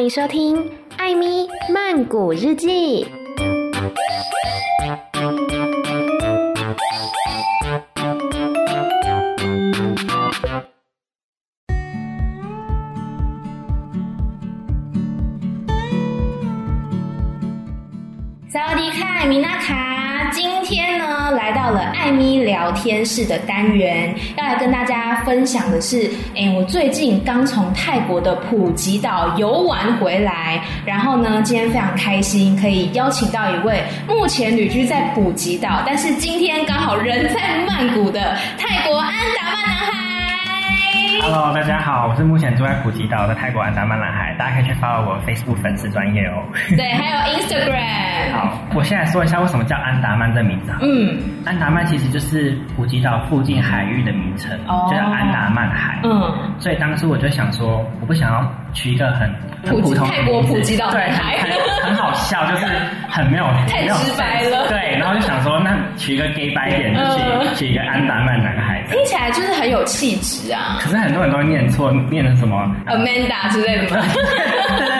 [0.00, 0.56] 欢迎收听
[0.96, 3.04] 《艾咪曼谷日记》。
[22.82, 40.00] 天室的单元，要来跟大家分享的是，哎，我最近刚从泰国的普吉岛游玩回来，然后呢，今天非常开心，可以邀请到一位目前旅居在普吉岛，但是今天刚好人在曼谷的泰国安达曼男孩。
[41.22, 46.42] Hello，大家好，我是目前住在普吉岛的泰国安达曼男孩，大家可以去 follow 我 Facebook 粉丝专业哦。
[46.76, 48.32] 对，还有 Instagram。
[48.32, 50.72] 好，我先来说一下为什么叫安达曼这名字。
[50.80, 55.98] 嗯，安达曼其实就是普吉岛附近海域的名称，哦、就叫安达曼海。
[56.04, 59.28] 嗯，所以当初我就想说，我不想要取一个很
[59.64, 61.50] 很普通泰国普吉岛对，很
[61.84, 62.66] 很好笑，就是
[63.08, 64.68] 很没有太直白了。
[64.68, 70.78] 对，然后就想说，那取一个 gay 白一点，就取、嗯、取一个安达曼男孩，听起来就是很有气质啊。
[70.80, 74.00] 可是很多人都会念错，念成什么 Amanda 之类的。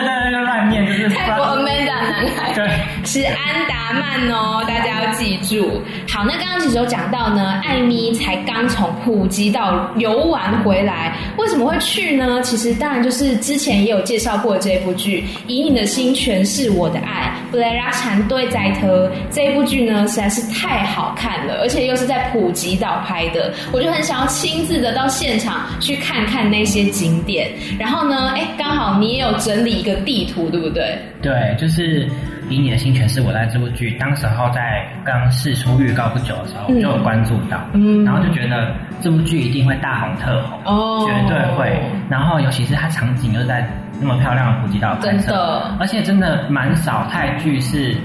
[0.71, 2.53] 念，就是泰国 Amanda 男孩。
[2.55, 2.67] 对，
[3.05, 5.81] 是安达曼哦，大家要记住。
[6.09, 12.41] 好，那刚刚其实有讲到呢，艾咪才刚从普吉岛游玩回来，为什么会去呢？
[12.41, 27.49] 其实当然就是之前也有介绍过这部剧《以你的心诠释我的爱》布莱拉产队在特这一部剧呢，实在是太好看了，而且又是在普吉岛拍的，我就很想要亲自的到现场去看看那些景点。
[27.79, 30.97] 然后呢，哎，刚好你也有整理一个地图，对不对？
[31.21, 32.07] 对，就是。
[32.49, 41.81] 以你的心诠释我的爱这部剧，当时候在刚释出预告不久的时候，我就有关注到，嗯，然后就觉得这部剧一定会大红特红，哦，绝对会。
[42.09, 43.65] 然后尤其是它场景又在
[44.01, 47.95] 那么漂亮的普吉岛拍摄，而且真的蛮少泰剧是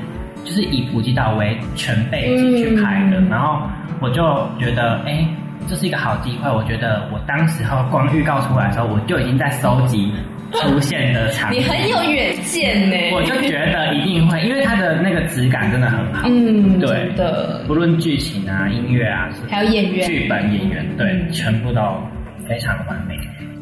[0.44, 3.18] 就是以普吉岛为全背景去拍的。
[3.18, 3.60] 嗯、然后
[4.00, 5.28] 我就觉得，哎、欸，
[5.66, 6.48] 这是一个好机会。
[6.48, 10.12] 我觉得我当时候光预告出来的时候，我就已经在收集。
[10.62, 12.96] 出现的场景，你很有远见呢。
[13.12, 16.28] 我就觉得一定会，因为它的那个质感真的很好。
[16.28, 17.06] 嗯，对。
[17.16, 21.80] 的，不论剧情啊、音乐啊，还有演员、剧本、演员，对，嗯、全部都
[22.48, 23.16] 非常完美。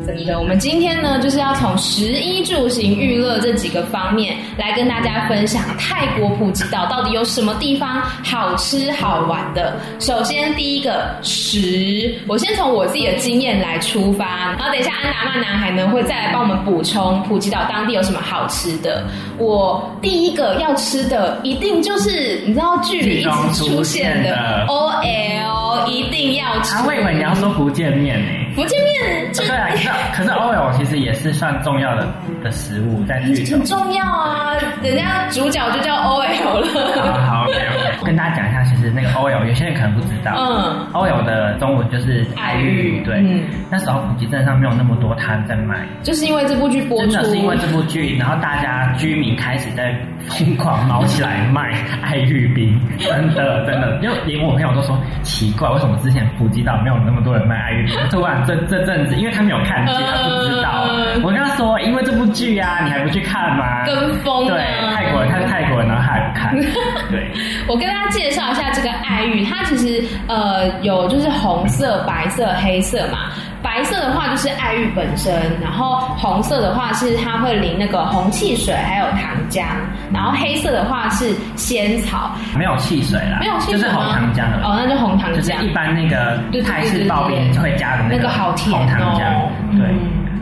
[0.05, 9.79] 真的，我们今天呢，就是要从食衣住行娱乐这几个方面来跟大家分享泰国普吉岛到底有什么地方好吃好玩的。
[10.01, 19.07] 首先，第一个食，我先从我自己的经验来出发，然后等一下安达曼男孩呢会再来帮我们补充普吉岛当地有什么好吃的。
[19.39, 26.75] 我第一个要吃的一定就是你知道剧里一直出现的 OL，一定要吃。
[26.85, 28.44] 我以为你要说福建面呢？
[28.55, 29.69] 福建面，对啊，
[30.15, 32.07] 可是 OL 其实也是算重要的
[32.43, 37.23] 的食物，在剧中很重要啊，人家主角就叫 OL 了。
[37.23, 49.95] 好，好，OK OK，跟大家讲一下，其实那个 OL 有些人可能不知道，嗯，OL 的中文就是爱玉，对，嗯，那时候普吉镇上没有那么多摊在卖，就是因为这部剧播出，真的是因为这部剧，然后大家居民开始在
[50.29, 58.44] 疯狂毛起来卖爱玉冰，真的真的，因为连我朋友都说奇怪，为什么之前普吉岛没有那么多人卖爱玉冰，突然。
[58.47, 60.87] 这这阵子，因为他没有看剧，他不知道。
[61.23, 63.85] 我跟他说，因为这部剧呀、啊，你还不去看吗？
[63.87, 64.55] 跟风、啊。
[64.55, 66.55] 对，泰国人他是泰国人，然后他还不看。
[67.11, 67.31] 对。
[67.67, 73.31] 我跟大家介绍一下这个爱玉，它其实呃有就是红色、白色、黑色嘛。
[73.65, 79.65] 白色的话就是爱玉本身，然后红色的话是它会淋那个红汽水，还有糖浆，
[80.13, 88.55] 然后黑色的话是仙草，没有汽水啦，没有汽水，就是红糖浆的哦，那就红糖浆，就是一般那个泰式刨冰会加的那个红
[88.87, 89.89] 糖浆，对。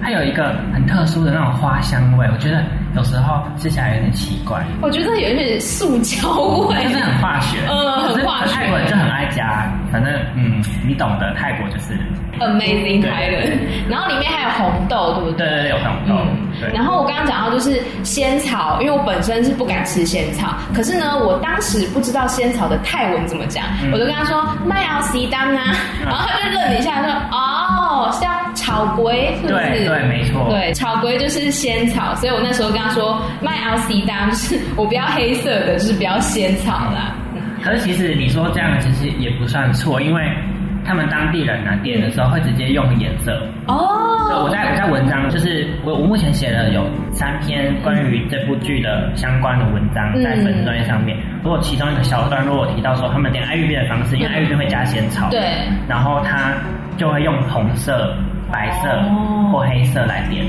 [0.04, 4.64] 它有一个很特殊的那种花香味，我觉得有时候吃起来有点奇怪。
[4.82, 6.28] 我觉得有一点塑胶
[6.68, 7.58] 味，就是很化学。
[7.68, 8.52] 呃，很化学。
[8.54, 11.98] 泰国人就很爱加，反正嗯，你懂得，泰国就是
[12.38, 13.58] amazing 泰人。
[13.88, 15.46] 然后里面还有红豆，对不对？
[15.46, 16.14] 对对对，有红豆。
[16.14, 16.72] 嗯，对。
[16.72, 25.74] 然后我刚刚讲到就是仙草，因为我本身是不敢吃仙草，可是呢，我当时不知道仙草的泰文怎么讲，我就跟他说麦奥西当啊，
[26.04, 28.20] 然后他就愣了一下，说哦，是
[28.52, 29.84] 要草龟，是不是？
[29.84, 30.48] 对，没错。
[30.50, 37.14] 对，草龟就是仙草，所以我那时候跟他说卖 LC 单，就是我不要黑色的，就是不要仙草啦。
[37.62, 40.22] 可是其实你说这样其实也不算错，因为
[40.84, 43.40] 他们当地人呢点的时候会直接用颜色。
[43.68, 44.08] 哦。
[44.28, 51.16] 所以我在我在文章，就是我我目前写了有三篇关于这部剧的相关的文章在粉丝专业上面。
[51.42, 55.40] 如果其中一个小段落我提到说他们点爱玉冰的方式，因为爱玉冰会加仙草，对，
[55.88, 56.54] 然后他
[56.96, 58.14] 就会用红色。
[58.52, 58.88] 白色
[59.50, 60.44] 或黑色来点，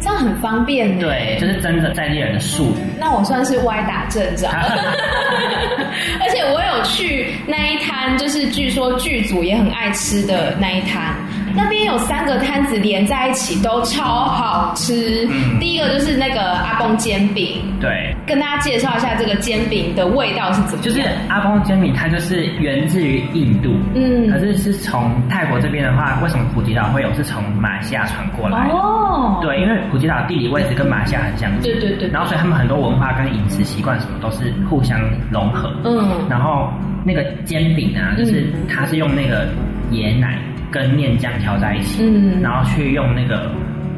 [0.00, 0.98] 这样很方便。
[0.98, 2.76] 对，就是真的在地人的术语。
[2.98, 4.48] 那我算是歪打正着，
[6.20, 11.14] 而且我有去那一摊，就是据说剧组也很爱吃的那一摊。
[11.54, 15.28] 那边有三个摊子连在一起，都超好吃。
[15.30, 17.62] 嗯，第一个就是那个阿公煎饼。
[17.80, 20.82] 对，跟大家介绍一下这个煎饼的味道是怎么。
[20.82, 23.74] 就是阿公煎饼，它就是源自于印度。
[23.94, 27.10] 嗯，可是是从泰国这边的话，为什么普吉岛会有？
[27.14, 28.68] 是从马来西亚传过来。
[28.68, 31.72] 哦，对，因为普吉岛地理位置跟马来西亚很相近。
[31.72, 32.08] 对对对。
[32.08, 34.98] 然后所以他们很多文化跟饮食习惯什么都是互相
[35.30, 35.70] 融合。
[35.84, 36.26] 嗯。
[36.30, 36.72] 然后
[37.04, 39.48] 那个煎饼啊，就是它是用那个
[39.90, 40.38] 椰奶。
[40.70, 43.50] 跟面酱调在一起，嗯，然后去用那个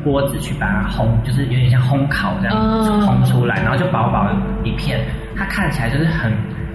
[0.04, 2.56] 锅子去把它烘，就是有点像烘烤这样
[3.02, 4.30] 烘出来，然后就薄薄
[4.64, 5.00] 一片，
[5.36, 6.32] 它看起来就是很。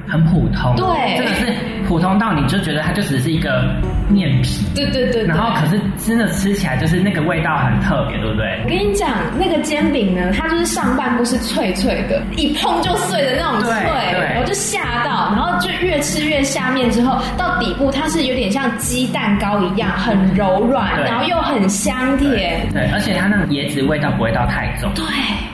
[0.09, 1.53] 很普通，对，真的是
[1.85, 3.69] 普通到你就觉得它就只是一个
[4.09, 8.59] 面皮，对对对，对，然后可是真的吃起来就是那个味道很特别，对不对？
[8.63, 13.73] 我跟你讲，那个煎饼呢，它就是上半部是脆脆的，一碰就碎的那种脆，
[14.39, 25.03] 我就吓到，然后就越吃越下面之后，到底部它是有点像鸡蛋糕一样，很柔软，然后又很香甜，对，而且它那个椰子味道不会到太重，对，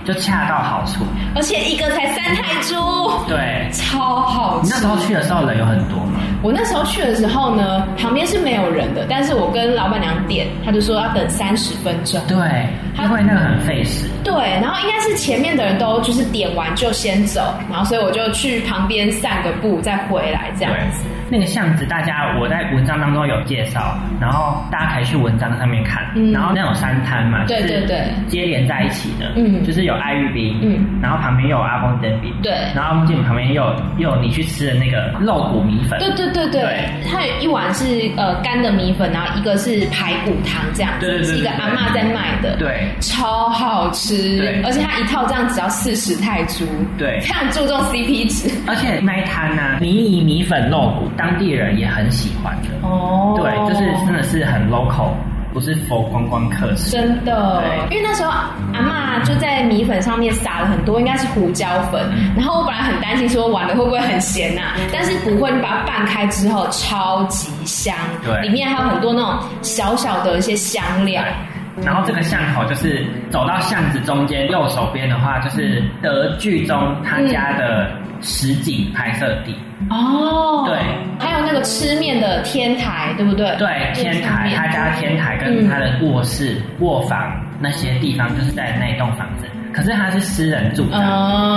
[0.05, 4.61] 就恰到好处，而且一个才三泰铢，对，超好。
[4.63, 6.19] 你那时候去的时候人有很多吗？
[6.41, 12.21] 我那时候去的时候呢，旁边是没有人的，但是我跟老板娘点，他就说要等三十分钟。
[12.27, 12.37] 对，
[13.03, 14.07] 因为那个很费时。
[14.23, 21.03] 对，然后应该是前面的人都就是点完就先走，然后所以我就去旁边散个步再回来这样子。
[21.33, 26.03] 那个巷子，大家我在文章当中有介绍，然后大家可以去文章上面看。
[26.15, 26.31] 嗯。
[26.31, 46.65] 然后那种三摊嘛，对对对，接连在一起的，嗯，就是有爱玉饼，嗯，然后旁边又有阿公煎饼，对，然后阿公煎饼旁边又有又有你去吃的那个肉骨米粉，对对对对，它有一碗是呃干的米粉，然后一个是排骨汤这样子，是一个阿妈在卖的，对，超好吃，对，而且它一套这样只要四十泰铢，
[46.97, 55.11] 对，非常注重 CP 值，而且那一摊呢，米米米粉肉骨，当地人也很喜欢的哦，对，就是真的是很 local。
[55.53, 57.63] 不是佛观光客吃，真的。
[57.91, 62.01] 因为那时候阿妈就在米粉上面撒了很多，应该是胡椒粉。
[62.11, 67.95] 嗯、然后我本来很担心说完了会不会很咸呐、啊，但是不会，你把它拌开之后超级香。
[68.25, 71.23] 对，里面还有很多那种小小的一些香料。
[71.85, 77.91] 然后这个巷口就是走到巷子中间右手边的话，就是德聚中他家的
[78.23, 79.53] 实景拍摄地。
[79.89, 80.77] 哦，对，
[81.19, 83.55] 还有那个吃面的天台，对不对？
[83.57, 89.45] 对，天台，他家天台跟他的卧室、卧房那些地方，就是在那栋房子。
[89.73, 90.97] 可是他是私人住宅，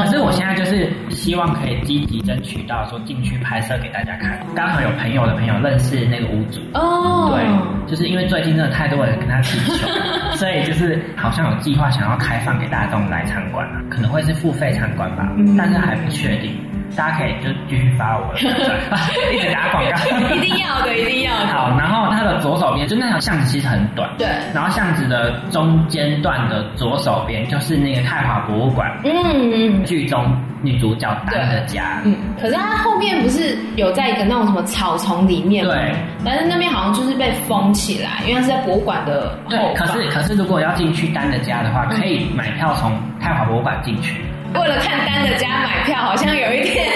[0.04, 4.40] 可是我现在就是希望可以积极争取到说进去拍摄给大家看。
[4.54, 9.86] 刚好有朋友的朋友认识那个屋主，哦，对，就是因为最近真的太多人跟他踢球，
[10.36, 16.52] 所以就是好像有计划想要开放给大众来参观啊，可能会是付费参观吧，但是还不确定。
[16.96, 18.40] 大家可以就继续发我的，
[19.32, 21.46] 一直打广告，一定要的，一定要的。
[21.48, 24.26] 好，然后它的左手边就那条巷子其实很短，对。
[24.54, 29.12] 然后巷子的中间段的左手边就是那个泰华博物馆，嗯
[29.52, 30.24] 嗯，剧中
[30.62, 32.16] 女主角丹的家，嗯。
[32.40, 35.74] 可是它后面不是有在一个那种什么草丛里面吗？
[35.74, 35.94] 对。
[36.24, 39.50] 但是那边好像就是被封起来，因为是在博物馆的后。
[39.50, 42.90] 对，可是可是如果要进去丹的家的话，可以买票从
[43.20, 44.24] 泰华博物馆进去。
[44.54, 46.86] 为了看单的家买票，好像有一点。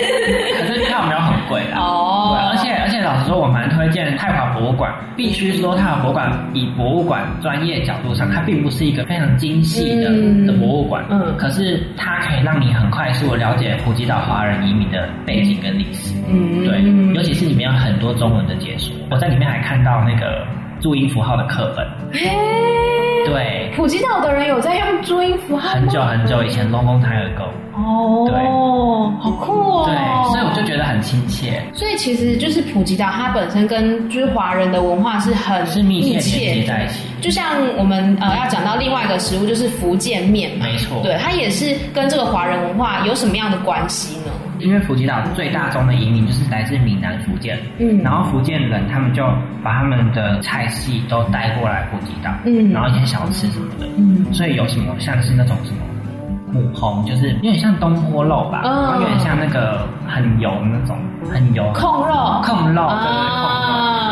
[0.60, 1.78] 可是票没有很贵啦。
[1.78, 2.36] 哦。
[2.50, 4.92] 而且而且，老实说，我蛮推荐泰华博物馆。
[5.16, 11.04] 必须说，泰华博物馆以博物馆专业角度上，它并不是一个非常精细的、嗯、的博物馆。
[11.10, 11.36] 嗯。
[11.36, 16.14] 可是它可以让你很快速的了解普吉岛华人移民的背景跟历史。
[16.28, 16.64] 嗯。
[16.64, 16.82] 对，
[17.14, 18.94] 尤其是里面有很多中文的解说。
[19.10, 20.46] 我在里面还看到那个
[20.80, 21.86] 注音符号的课本。
[22.12, 22.30] 嘿。
[23.26, 27.44] 对，普吉岛的人有在用注音符号很久很久以前，long long time ago。
[27.74, 28.34] 哦，对，
[29.22, 29.84] 好酷哦。
[29.86, 29.94] 对，
[30.30, 31.62] 所以我就觉得很亲切。
[31.74, 37.00] 所以其实就是普吉岛，它本身跟就是华人的文化是很是密切连接在一起。
[37.20, 37.44] 就像
[37.76, 41.00] 我们呃要讲到另外一个食物，就是福建面嘛，没错。
[41.02, 44.32] 对，它也是跟这个华人文化有什么样的关系呢？
[44.60, 49.24] 因为普吉岛最大宗的移民就是来自闽南福建，嗯，然后福建人他们就
[49.62, 55.78] 把他们的菜系都带过来普吉岛，嗯，然后一些小吃什么的，嗯，所以有什么像是那种什么
[56.52, 60.96] 母红，就是有点像东坡肉吧，然后有点像那个很油那种
[61.30, 61.64] 很油。
[61.74, 63.44] 控肉，控肉，对对对，控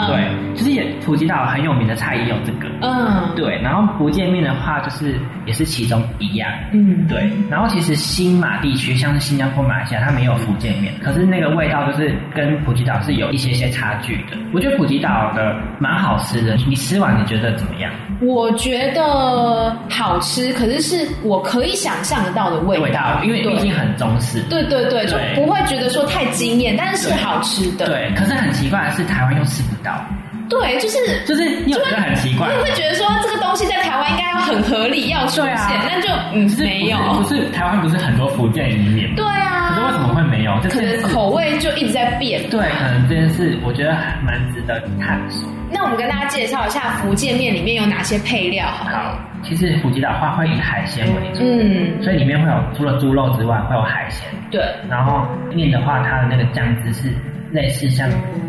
[0.03, 0.48] 肉，对。
[0.59, 3.61] 就是也普吉岛很有名的菜也有这个，嗯，对。
[3.63, 7.31] 然后福建面的话，就是也是其中一样，嗯，对。
[7.49, 14.37] 然后其实新马地区，像是新加坡、马来西亚，他们也有福建面，可是那个味道就是跟普吉岛是有一些些差距的。
[14.53, 17.93] 我觉得普吉岛的蛮好吃的，你吃完你觉得怎么样？
[18.21, 24.41] 我觉得好吃，可是是我可以想象得到的味道，味道因为毕竟很中式。
[24.51, 27.87] 对对对，就不会觉得说太惊艳，但是是好吃的。
[27.87, 30.05] 对，可是很奇怪的是，台湾又吃不到。
[30.49, 39.15] 对，就是就是，你觉得很奇怪，你会觉得说这个东西在台湾应该要很合理要出现，那就嗯没有，不是台湾不是很多福建移民？
[39.15, 40.59] 对啊，可是为什么会没有？
[40.71, 42.41] 可能口味就一直在变。
[42.49, 45.49] 对，可能这件事我觉得还蛮值得探索。
[45.71, 48.85] 那我们跟大家介绍一下福建面里面有哪些配料好。
[48.87, 54.27] 好，其实普吉岛话会以海鲜为主，嗯，所以里面会有除了猪肉之外会有海鲜。
[54.51, 57.13] 对，然后面的话，它的那个酱汁是。
[57.51, 58.09] 类似像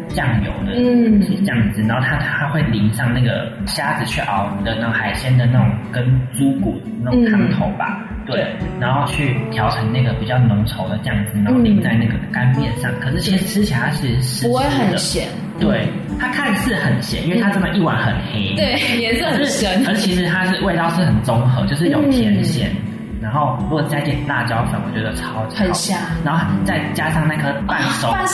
[0.09, 8.45] 酱油的嗯，这样子，然后它它会淋上那个虾子去熬的那种海鲜的那种跟猪骨那种汤头吧，嗯、对，
[8.79, 12.91] 然后去调成那个比较浓稠的酱汁，然后淋在那个干面上。
[12.99, 15.27] 可是其实吃起来它其实是不会很咸，
[15.59, 15.87] 对，
[16.19, 22.69] 它看似很咸，因为它这么一碗很黑，对，颜色很深，可是其实它是味道是很综合，就是有甜咸。
[22.71, 22.88] 嗯
[23.21, 25.97] 然后如果再点辣椒粉，我觉得超级很香。
[26.23, 28.25] 然后再加上那颗半熟蛋，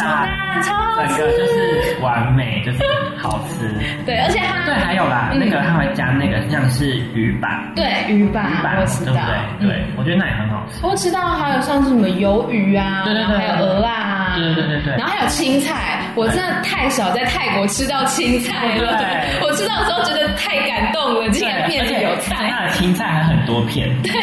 [0.62, 2.84] 超整个就是完美，就是
[3.18, 3.68] 好吃。
[4.06, 9.14] 对，而且它对还有啦，那个它会加那个像是鱼板，对鱼板，鱼板，对不
[9.60, 9.68] 对？
[9.68, 10.86] 对，我觉得那也很好吃。
[10.86, 14.94] 我吃到还有像是什么鱿鱼啊，对对对，还有鹅啊，对对对对。
[14.98, 18.98] 然后还有青菜，我真的太少在泰国吃到青菜了。
[18.98, 22.50] 对我吃到的时候觉得太感动了，竟然面里有菜。
[22.50, 23.90] 它的青菜还很多片。
[24.04, 24.14] 对。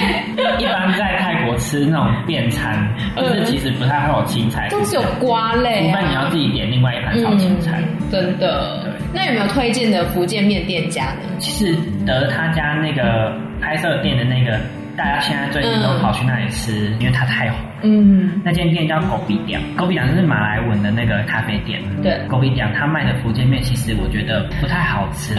[0.59, 7.83] 一般在泰国吃那种便餐，就是其实不太会有青菜，都是有瓜类，除非你要自己点另外一盘炒青菜。
[8.11, 8.81] 真的。
[8.83, 8.93] 对。
[9.15, 11.37] 那有没有推荐的福建面店家呢？
[11.39, 11.77] 其实
[12.07, 14.59] 得他家那个拍摄店的那个，
[15.03, 17.59] 大家现在最近都跑去那里吃，因为它太红。
[17.83, 21.83] 嗯，那间店叫狗鼻店，狗鼻店就是马来文的那个咖啡店。
[22.01, 25.35] 对，狗鼻店他卖的福建面其实我觉得不太好吃。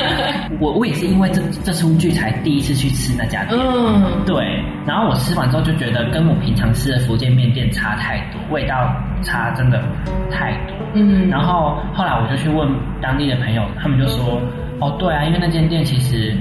[0.60, 3.58] 我我也是因为这这出剧才第一次去吃那家店。
[3.58, 4.62] 嗯，对。
[4.86, 9.82] 然后我吃完之后就觉得跟我平常吃的福建面店差太多，味道差真的
[10.30, 10.76] 太多。
[10.92, 11.30] 嗯。
[11.30, 12.68] 然后后来我就去问
[13.00, 14.38] 当地的朋友，他们就说
[14.78, 16.36] ：“哦，对啊，因为那间店其实。”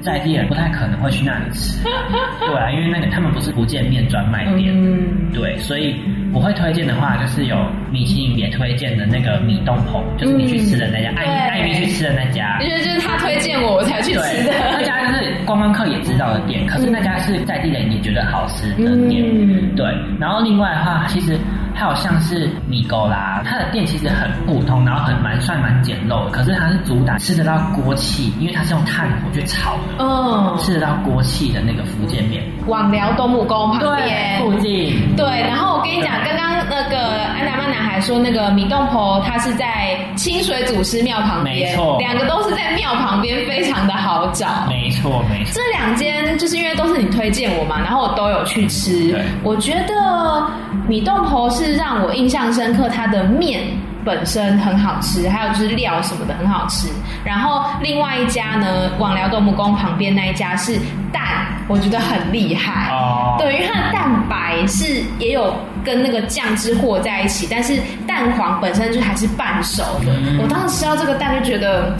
[0.00, 1.82] 在地人不太可能会去那里吃，
[2.46, 5.96] 对啊，因为那个他们不是福建面专卖店，嗯，对，所以
[6.32, 7.56] 我会推荐的话，就是有
[7.90, 19.84] 米其林也推荐的那个米洞棚，就是你去吃的那家，艾艾米去吃的那家，因为就是他推荐我，我才去吃的，那家就是观光客也知道的店，可是那家是在地人也觉得好吃的店，嗯，对，
[20.20, 21.36] 然后另外的话，其实。
[21.78, 32.42] 还有像是米糕啦，它的店其实很普通，然后很蛮算蛮简陋，可是它是主打吃得到锅气，因为它是用炭火去炒的，嗯，吃得到锅气的那个福建面。
[32.66, 35.24] 网寮东木宫旁边附近，对。
[35.46, 36.98] 然后我跟你讲，刚刚那个
[37.36, 45.52] 安达曼男孩说那个米洞婆，它是在清水祖师庙旁边，没错，两个都是在庙旁边，非常的好找，没错没错。
[45.54, 50.44] 这两间就是因为都是你推荐我嘛，然后我都有去吃，对我觉得
[50.88, 51.67] 米洞婆是。
[51.68, 53.60] 是让我印象深刻，它的面
[54.04, 56.88] 本身很好吃，还有就是料什么的很好吃。
[57.24, 60.78] 然后另外一家呢，网寮斗木宫旁边那一家是
[61.12, 61.22] 蛋，
[61.68, 62.90] 我觉得很厉害。
[62.90, 70.12] 哦，对，因为它的蛋白是也有跟那个酱汁和在一起，但是蛋黄本身就还是半熟的。
[70.14, 71.94] 嗯、我当时吃到这个蛋就觉得。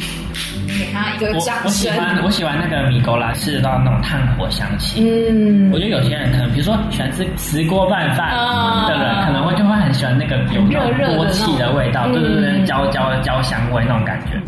[0.78, 1.64] 给他一个掌声。
[1.64, 5.02] 我喜欢我喜欢那个米糕啦，吃得到那种炭火香气。
[5.02, 8.30] 嗯，我觉得有些人可能，比如说喜欢吃石锅拌饭
[8.87, 10.62] 的人，可能会就会很喜欢那个有
[11.16, 14.40] 锅气的味道，对对对，焦焦的焦香味那种感觉。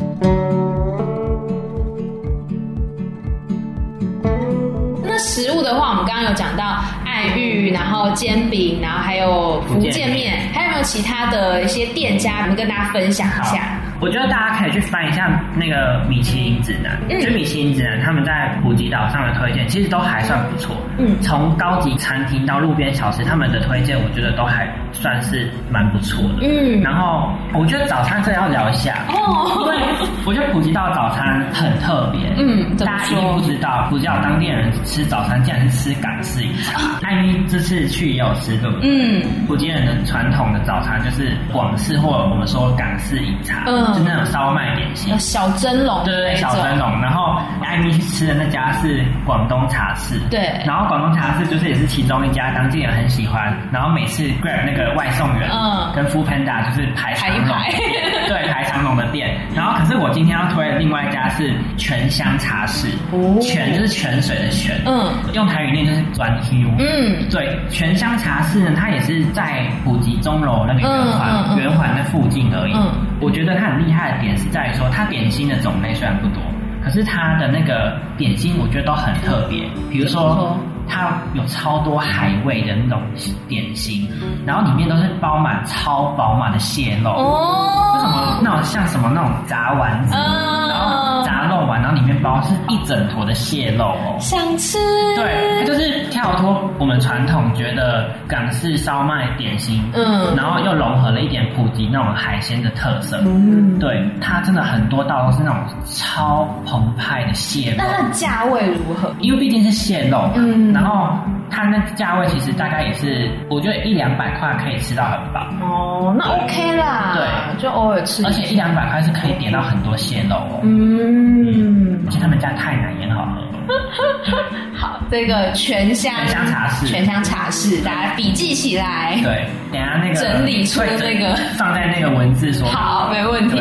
[5.02, 13.79] 那食物的话，我们刚刚有讲到爱玉，然后煎饼，然后还有福建面，还有没有其他的一些店家，我们跟大家分享一下？
[14.00, 20.74] 我觉得大家可以去翻一下那个米其林指南，嗯、就米其林指南他们在普吉岛上的推荐，其实都还算不错。
[20.98, 26.38] 嗯，从高级餐厅到路边小吃，他们的推荐我觉得都还算是蛮不错的。
[26.40, 29.76] 嗯，然后我觉得早餐这要聊一下哦，因为
[30.24, 32.20] 我觉得普吉岛早餐很特别。
[32.38, 36.80] 嗯，大家一定不知道，普吉岛当地人吃早餐竟然是吃港式饮茶。
[37.02, 38.88] 艾咪、嗯、这次去也有吃，对不对？
[38.90, 43.64] 嗯，普吉人的传统的早餐就是广式或者我们说港式饮茶。
[43.66, 43.89] 嗯。
[43.92, 47.00] 就那种烧麦点心，小蒸笼，对对对，小蒸笼。
[47.00, 57.70] 然后艾米去吃的那家是广东茶室，对，然后广东茶室就是也是其中一家当地人很喜欢，然后每次 Grab 那个外送员，嗯，跟 Foodpanda 就是排长龙，排。
[57.70, 57.72] 排
[58.28, 59.36] 对，排长龙的店。
[59.54, 72.72] 然后可是我今天要推的另外一家是泉香茶室，哦，泉就是泉水的泉，嗯，用台语念就是转 Q，嗯，对，泉香茶室呢，它也是在普吉钟楼那个圆环圆环的附近而已。
[72.74, 76.42] 嗯，我觉得它很厉害的点是在于说，它点心的种类虽然不多。
[76.82, 79.68] 可是它的那个点心，我觉得都很特别。
[79.90, 80.58] 比如说，
[80.90, 83.00] 它有超多海味的那种
[83.46, 84.08] 点心，
[84.44, 87.10] 然后里面都是包满超饱满的蟹肉。
[87.10, 94.16] 哦，为什么那种像什么那种炸丸子，然后炸肉丸，然后里面包是一整坨的蟹肉哦。
[94.18, 94.78] 想吃。
[95.14, 103.20] 对，它就是跳脱我们传统觉得港式烧麦点心，嗯，然后又融合了一点普及那种海鲜的特色。
[103.24, 106.48] 嗯，对，它真的很多道都是那种超。
[106.66, 109.12] 澎湃的蟹肉，那它的价位如何？
[109.20, 111.10] 因为毕竟是蟹肉，嗯，然后
[111.50, 115.46] 它那价位其实大概也是，我觉得一两百块可以吃到很饱。
[115.60, 118.24] 哦，那 OK 啦，对，就偶尔吃。
[118.24, 120.60] 而且一两百块是可以点到很多蟹肉哦。
[120.62, 123.42] 嗯，而且他们家太奶也很好喝。
[124.74, 129.20] 好，这个全香全香茶室，全香茶室，大家笔记起来。
[129.22, 132.66] 对，等下那个整理出那个放在那个文字说。
[132.68, 133.60] 好，没问题。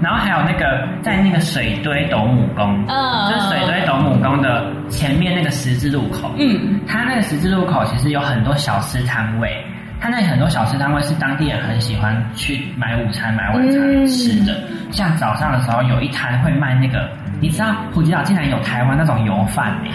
[0.00, 9.64] 然后还有那个在那个水堆斗母宫，嗯，就是水堆斗母宫的前面那个十字路口，嗯，它那个十字路口其实有很多小吃摊位，
[10.00, 14.52] 它那很多小吃摊位是当地人很喜欢去买午餐、买晚餐吃的。
[14.70, 17.08] 嗯、像早上的时候有一摊会卖那个，
[17.40, 19.90] 你知道普吉岛竟然有台湾那种油饭哎。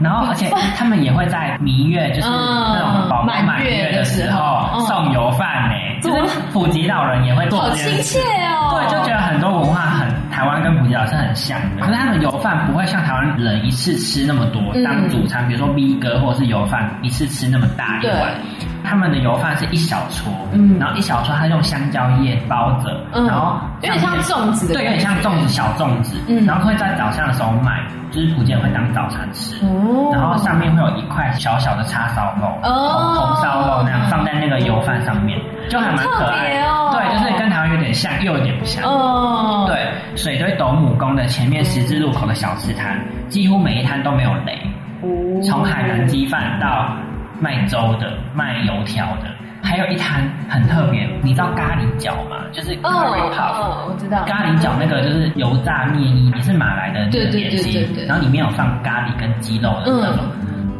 [0.00, 5.74] 然后，而且他们也会在蜜月，就是那种宝宝满月的时候送油饭呢。
[6.00, 8.70] 就是普吉岛人也会做，好亲切哦。
[8.70, 11.84] 对，就觉得很多文化很台湾跟普吉岛是很像的。
[11.84, 18.30] 可是他们油饭不会像台湾人一次吃那么多当主餐，比如说米哥或者是油饭一次吃那么大一碗。
[18.84, 27.82] 他们的油饭是一小撮，嗯，然后一小撮，它用香蕉叶包着，然后有点像粽子的，对，有点像粽子小粽子，嗯，然后会在早上的时候卖。
[28.18, 35.38] 就是福建会当早餐吃，哦、然后上面会有一块小小的叉烧肉，哦、红烧肉那样放在那个油饭上面，
[35.70, 36.60] 就还蛮可爱。
[36.62, 38.82] 哦、对，就是跟台湾有点像，又有点不像。
[38.82, 42.98] 哦，对，水堆斗母宫的前面十字路口的小吃摊，
[43.28, 44.58] 几乎每一摊都没有雷。
[45.02, 46.88] 哦，从海南鸡饭到
[47.38, 49.37] 卖粥的、卖油条的。
[49.68, 52.38] 还有一摊很特别，你知道咖喱饺吗？
[52.52, 60.24] 就是 curry puff，哦，我知道咖喱饺那个就是油炸面衣，也是马来的那个点心，然后里面有放咖喱跟鸡肉的那种。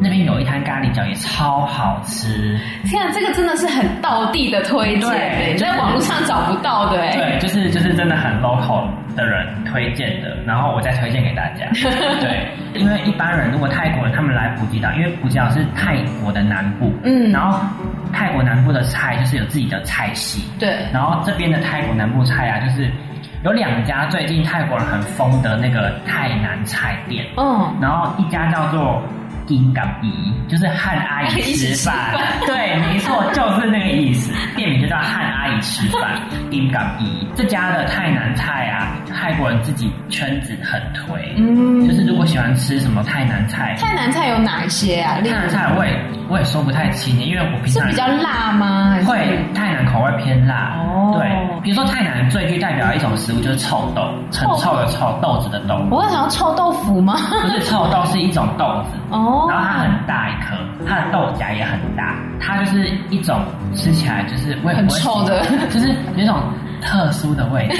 [0.00, 2.58] 那边有一摊咖喱角也超好吃。
[2.84, 11.66] 天啊，这个真的是很道地的推荐，对，在网络上找不到的，对，就是就是真的很 local 的人推荐的，然后我再推荐给大家。
[12.20, 17.58] 对，因为一般人如果泰国人他们来普吉岛，因为普吉岛是泰国的南部，嗯，然后。
[18.10, 20.78] 泰国南部的菜就是有自己的菜系，对。
[20.94, 22.90] 然后这边的泰国南部菜啊，就是
[23.44, 27.70] 有两家最近泰国人很疯的那个泰南菜店，嗯。
[27.82, 29.02] 然后一家叫做
[29.48, 32.14] 金港姨，就是汉阿姨吃饭，
[32.46, 34.30] 对，没错，就是那个意思。
[34.54, 37.26] 店名就叫汉阿姨吃饭，金港姨。
[37.34, 41.88] 这家的泰南菜啊，泰国人自己圈子很推，嗯。
[41.88, 45.14] 就是如果喜欢吃什么泰南菜，泰南菜有哪一些啊？
[45.24, 45.92] 泰南菜我也。
[46.30, 48.98] 我也说不太清，因为我平常是比较辣吗？
[49.06, 49.16] 会，
[49.54, 50.76] 泰南口味偏辣。
[50.76, 51.26] 哦，对，
[51.62, 55.82] 比如说泰南最具代表的一种食物就是臭豆，很臭的臭，豆子的豆。
[55.90, 57.16] 我会想要臭豆腐吗？
[57.30, 58.98] 不是，臭豆是一种豆子。
[59.08, 63.40] 哦，然后它很大一颗，它的豆荚也很大，它就是一种
[63.74, 66.40] 吃起来就是味很臭的，就是有一种
[66.80, 67.74] 特殊的味道。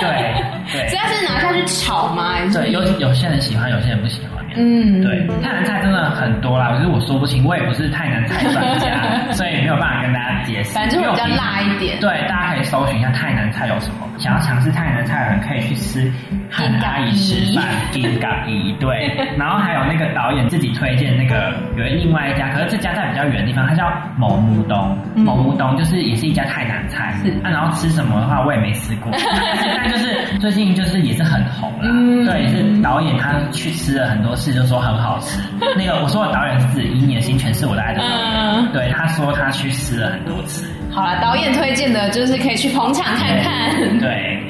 [0.00, 0.34] 对
[0.72, 2.34] 对，主要是拿下去炒吗？
[2.52, 4.35] 对，有有些人喜欢，有些人不喜欢。
[4.56, 10.72] 嗯，对，泰南菜真的很多啦，可是我说不清，我也不是泰南菜专家， 所以没有办法跟大家解释。
[10.72, 11.98] 反正比较辣一点。
[12.00, 14.06] 对，大家可以搜寻一下泰南菜有什么。
[14.18, 16.10] 想要尝试泰南菜的人可以去吃
[16.50, 18.74] 汉阿姨吃饭，金港姨。
[18.80, 24.98] 对， 然后还有那个导演自己推荐那个有另外一家，可是这家在比较远的地方，它叫某木东。
[25.16, 27.14] 某木东就是也是一家泰南菜。
[27.22, 27.30] 是。
[27.42, 29.12] 啊，然后吃什么的话，我也没吃过。
[29.76, 31.90] 但就是最近就是也是很红啦。
[32.24, 35.40] 对，是导演他去吃了很多次，就说很好吃。
[35.76, 38.72] 那个我说的导演是以你的心诠释我的爱的导演。
[38.72, 40.64] 对，他说他去吃了很多次。
[40.92, 43.98] 好了，导演推荐的就是可以去捧场看看。
[43.98, 44.40] 对，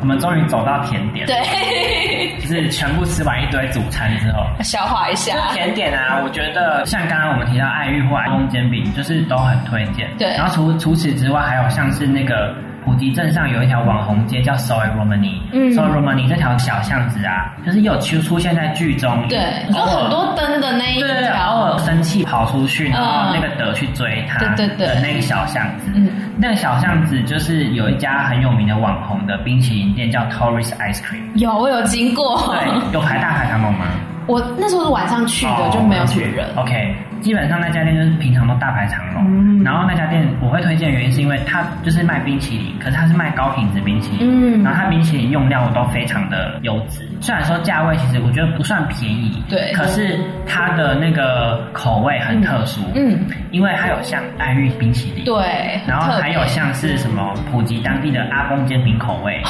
[0.00, 1.26] 我们终于走到甜点。
[1.26, 5.32] 对，就是全部吃完一堆主餐之后，消化一下。
[5.52, 10.08] 甜点啊，我觉得像刚刚我们提到爱玉或爱丰煎饼，就是都很推荐。
[10.18, 33.86] 对，然后除除此之外，还有像是那个普吉镇上有一条网红街叫 Soy Romani，嗯，Soy Romani 这条小巷子啊，就是有出出现在剧中，对，有很多灯的那一条，对，偶尔生气跑出去，然后那个德去追他，对对对，的那个小巷子，嗯，那个小巷子就是有一家很有名的网红的冰淇淋店叫 Tourist Ice Cream，有，我有经过，对，有排大排长龙吗？
[34.28, 36.46] 我那时候是晚上去的，就没有什么人。
[36.54, 39.24] OK，基本上那家店就是平常都大排长龙。
[39.26, 44.60] 嗯，然后那家店我会推荐的原因是因为它就是卖冰淇淋，可是它是卖高品质冰淇淋。
[44.60, 52.80] 嗯，然后它冰淇淋用料都非常的优质，虽然说价位其实我觉得不算便宜，对，可是它的那个口味很特殊。
[52.94, 53.18] 嗯，
[53.52, 59.40] 因为它有像爱玉冰淇淋，对，然后还有像是什么普及当地的阿公煎饼口味。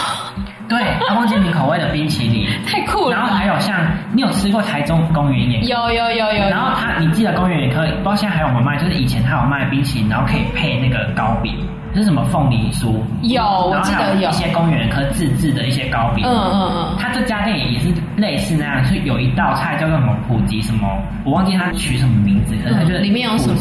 [0.72, 3.16] 对，阿公煎饼口味的冰淇淋 太酷了。
[3.16, 3.76] 然后还有像
[4.12, 5.66] 你有吃过台中公园眼科？
[5.68, 6.48] 有有有有。
[6.48, 8.76] 然后他，你记得公园眼科，不知道现在还有没有卖？
[8.78, 11.54] 就是以前他有卖冰淇淋，然后可以配那个糕饼，
[11.92, 12.94] 就是什么凤梨酥。
[13.22, 14.30] 有，我记得有。
[14.30, 16.24] 一些公园眼科自制的一些糕饼。
[16.26, 16.96] 嗯嗯嗯。
[16.98, 20.88] 他这家店也是类似那样，是有一道菜叫做什么普吉什么，
[21.24, 23.56] 我忘记他取什么名字，可是他就是里面有什么？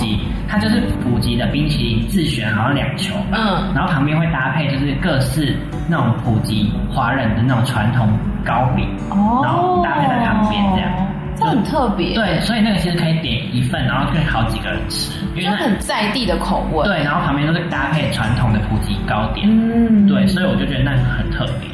[0.48, 3.38] 它就是普吉的冰淇淋自选，好像两球吧。
[3.38, 5.56] 嗯，然后旁边会搭配就是各式
[5.92, 8.08] 那种普及华人的那种传统
[8.46, 10.90] 糕饼，哦，然后搭配在旁边这样，
[11.36, 12.16] 这很特别。
[12.16, 16.88] 对，所以那个其实可以点一份，然后可以好几个人吃，因为很在地的口味。
[16.88, 19.46] 对，然后旁边都是搭配传统的普及糕点。
[19.52, 21.70] 嗯，对，所以我就觉得那个很特别。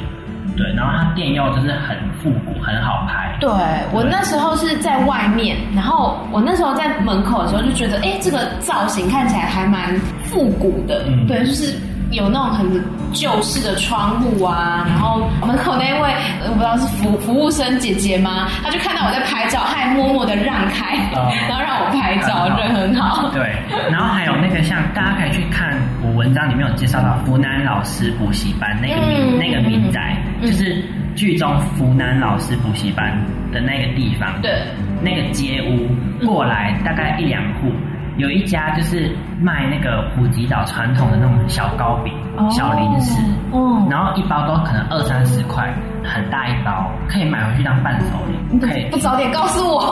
[0.58, 3.38] 对，然后它店又就是很复古，很好拍。
[3.39, 3.47] 对，
[3.93, 11.03] 我那时候是在外面，然后我那时候在门口的时候就觉得，哎，这个造型看起来还蛮复古的。
[11.06, 11.77] 嗯，对，就是。
[12.11, 16.13] 有那种很旧式的窗户啊，然后门口那位
[16.47, 18.47] 我不知道是服服务生姐姐吗？
[18.63, 23.29] 她就看到我在拍照，她还默默的让开，哦、然后让我拍照，人很好。
[23.35, 23.55] 对，
[23.91, 30.81] 然后还有那个像大家可以去看我文章里面有介绍到湖南老师补习班那个民、嗯、那个民宅，嗯、就是
[31.15, 33.11] 剧中湖南老师补习班
[33.51, 34.61] 的那个地方，对，
[35.01, 37.71] 那个街屋过来大概一两户。
[38.17, 43.13] 有一家就是卖那个普吉岛传统的那种小糕饼、oh, 小零食，
[43.51, 43.91] 哦，oh.
[43.93, 45.71] 然后一包都可能二三十块，
[46.03, 48.60] 很大一包，可以买回去当伴手礼。
[48.60, 49.80] 可以不早点告诉我，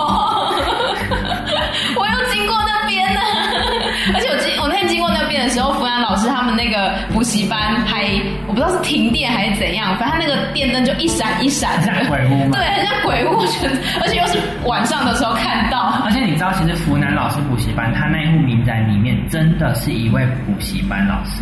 [1.99, 3.19] 我又经过那边呢，
[4.15, 4.54] 而且我今
[5.45, 8.03] 的时候，福南老师他们那个补习班还
[8.47, 12.51] 我不知道是停电还是怎样，反正他那个电灯就一闪一闪，像鬼屋吗？
[12.53, 13.39] 对，很像鬼屋，
[14.01, 16.01] 而且又是晚上的时候看到。
[16.03, 21.41] 而且你知道，其实福南老师补习班他那一户民宅里面真的是一位补习班老师，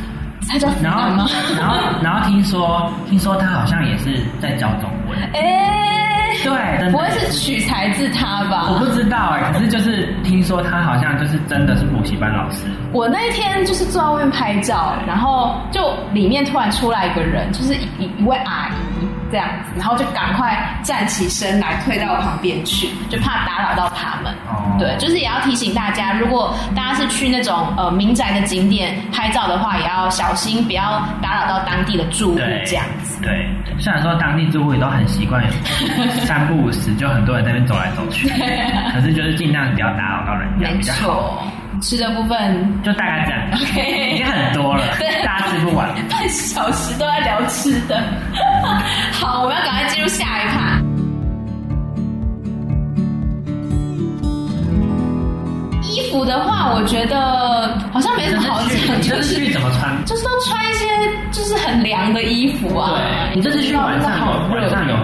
[0.49, 1.27] 他叫福南吗？
[1.57, 6.02] 然后然后然后听说听说他好像也是在教中文，哎。
[6.43, 8.69] 对，不会是取材自他吧？
[8.69, 12.65] 我不知道哎，可是就是听说他好像就是真的是补习班老师。
[12.91, 24.31] 我那一天就是坐在外面拍照，然后就里面突然出来一个人，就是一一位阿姨这样子，然后就赶快站起身来退到旁边去，就怕打扰到他们。
[24.47, 33.19] 哦，对，就是也要提醒大家，如果大家是去那种呃民宅的景点拍照的话，也要小心，不要打扰到当地的住户这样子。
[33.23, 35.43] 对，对，虽然说当地住户也都很习惯。
[36.27, 38.29] 三不五时就很多人在那边走来走去，
[38.93, 41.43] 可是就是尽量不要打扰到人家比较好。
[41.83, 48.01] 吃的部分就大概这样，OK，已经很多了，对， 大家吃不完，半小时都在聊吃的。
[49.11, 50.81] 好，我们要赶快进入下一趴。
[55.91, 60.85] 衣服的话，我觉得好像没什么好讲，就是去怎么穿，就是都穿一些
[61.31, 62.91] 就是很凉的衣服啊。
[62.95, 64.09] 对，你这次去晚上
[64.49, 64.95] 晚上有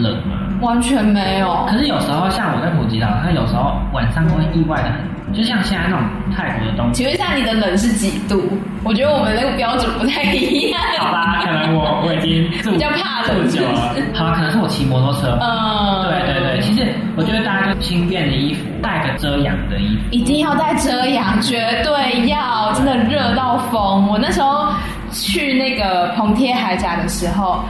[0.00, 0.38] 冷吗？
[0.60, 1.66] 完全没有。
[1.68, 5.00] 可是有时候像我在普吉岛，它有时候晚上会意外的很，
[5.34, 6.00] 就像现在那种
[6.34, 6.94] 泰国的东西。
[6.94, 8.42] 请问一下，你的冷是几度？
[8.84, 10.80] 我觉得我们那个标准不太一样。
[10.98, 13.94] 好吧，可能我我已经比较怕冷久了。
[14.14, 15.38] 好，可能是我骑摩托车。
[15.40, 16.60] 嗯，对对对。
[16.60, 16.86] 其实
[17.16, 24.08] 我觉得大家就轻便的衣服，带个遮阳的衣服，一定要带遮阳，绝对要，真的热到疯。
[24.08, 24.66] 我那时候
[25.12, 27.62] 去那个蓬贴海岬的时候。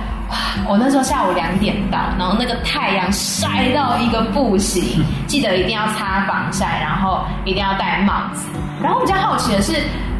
[0.66, 8.48] 我那时候下午两点到，然后那个太阳晒到一个不行， 记得一定要擦防晒，然后一定要戴帽子。
[8.82, 9.72] 然后我比较好奇的是，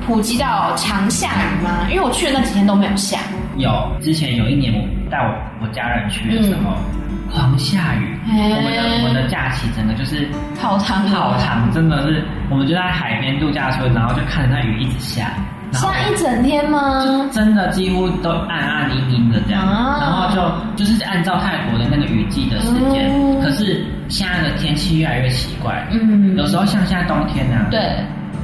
[0.07, 1.87] 普吉岛常下雨吗？
[1.91, 3.19] 因为我去的那几天都没有下。
[3.57, 6.73] 有，之前有一年我带我我家人去的时候，
[7.11, 10.29] 嗯、狂下雨，欸、我们的我们的假期真的就是
[10.61, 15.33] 泡汤，泡汤，真的是，我们就在海边度假村，然后就看着那雨一直下。
[15.73, 17.29] 下一整天吗？
[17.33, 23.11] 真的几乎都暗暗阴阴的这样，啊、然后就就是按照泰国的那个雨季的时间。
[23.13, 27.81] 嗯、可是现在的天气越来越奇怪，嗯，有时候像现在冬天那样，对，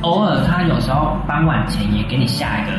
[0.03, 2.73] 偶尔它有时候傍晚前也给你下一个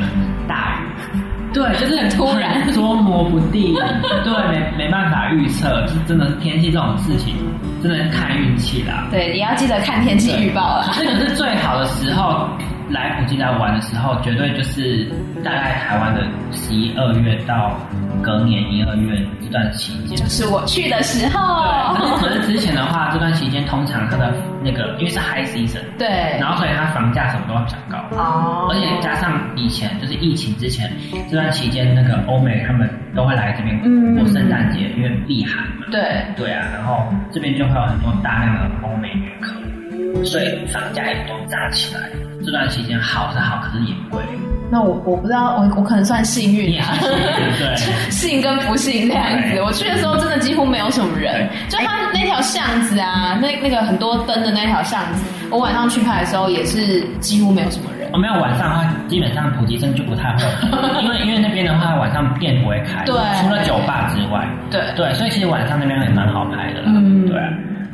[0.48, 1.20] 大雨，
[1.52, 3.74] 对，就是很突然，捉摸不定，
[4.24, 7.36] 对，没没办法预测，就真的是天气这种事情，
[7.82, 9.08] 真的是看运气啦。
[9.10, 10.92] 对，也要记得看天气预报了。
[10.94, 12.48] 这个是最好的时候。
[12.90, 15.06] 来普吉岛玩的时候，绝对就是
[15.44, 17.76] 大概台湾的十一二月到
[18.22, 21.96] 隔年一二月这段期间，就是我去的时候。
[21.96, 26.08] 对，可是之前的话，这段期间通常它的那个因为是 high season，对，
[26.40, 30.92] 然后所以它房价什么都会比较高哦，而且加上以前就是疫情之前
[31.30, 33.80] 这段期间，那个欧美他们都会来这边
[34.16, 35.86] 过圣诞节，因为避寒嘛。
[35.92, 36.02] 对
[36.36, 42.02] 对啊，然后这边就会有很多大量的欧美旅客，所以房价也都涨起来。
[42.46, 44.22] 这段期间好是好，可是也贵。
[44.72, 47.76] 那我我不知道，我我可能算幸运啊，对，
[48.10, 49.62] 幸跟不幸这样子。
[49.62, 58.10] 我去的时候真的几乎没有什么人，就他那条巷子啊，那那个很多灯的那条巷子，我晚上去拍的时候也是几乎没有什么人。
[58.12, 60.44] 我没有晚上的话，基本上普吉镇就不太会，
[61.04, 64.82] 因为因为那边的话晚上店不会开，对，除了酒吧之外，对。
[64.96, 67.40] 对，所以其实晚上那边还蛮好拍的啦，嗯，对。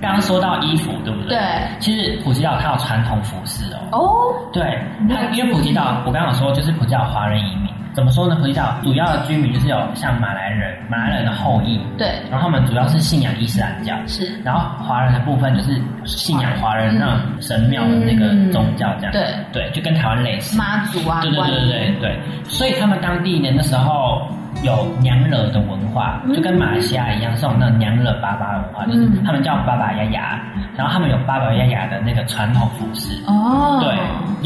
[0.02, 1.38] 刚刚说到衣服，对不对？
[1.38, 1.40] 对，
[1.80, 3.80] 其实普吉岛它有传统服饰哦。
[3.92, 8.36] 哦，对，它因为普吉岛，我刚刚有说就是普吉岛华人移民，怎么说呢？
[8.42, 19.24] 普吉岛主要的居民就是有像马来人，马来人的后裔，对，然后他们主要是信仰伊斯兰教，是，然后华人的部分就是信仰华人那种神庙的那个宗教这样，对。
[19.54, 24.28] 对，就跟台湾类似，妈祖啊，对对对对对，所以他们当地人的时候。
[24.64, 30.40] 有娘惹的文化，就跟马来西亚一样，是有那种娘惹爸爸的文化，就是他们叫爸爸丫丫，
[30.78, 33.18] 然后他们有爸爸丫丫的那个传统服饰。
[33.28, 33.98] 哦，对，